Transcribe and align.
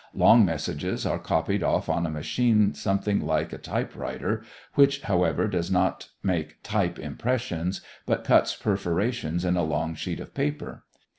Long 0.15 0.43
messages 0.43 1.05
are 1.05 1.19
copied 1.19 1.61
off 1.61 1.87
on 1.87 2.07
a 2.07 2.09
machine 2.09 2.73
something 2.73 3.21
like 3.23 3.53
a 3.53 3.59
type 3.59 3.95
writer, 3.95 4.41
which, 4.73 5.03
however, 5.03 5.47
does 5.47 5.69
not 5.69 6.09
make 6.23 6.57
type 6.63 6.97
impressions, 6.97 7.81
but 8.07 8.23
cuts 8.23 8.55
perforations 8.55 9.45
in 9.45 9.55
a 9.55 9.63
long 9.63 9.93
sheet 9.93 10.19
of 10.19 10.33
paper. 10.33 10.85